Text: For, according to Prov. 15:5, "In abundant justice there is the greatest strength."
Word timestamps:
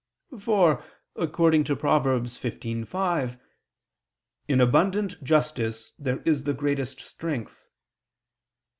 For, 0.39 0.83
according 1.15 1.63
to 1.65 1.75
Prov. 1.75 2.05
15:5, 2.05 3.39
"In 4.47 4.59
abundant 4.59 5.23
justice 5.23 5.93
there 5.99 6.23
is 6.23 6.41
the 6.41 6.55
greatest 6.55 7.01
strength." 7.01 7.67